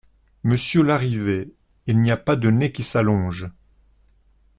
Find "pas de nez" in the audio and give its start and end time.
2.17-2.71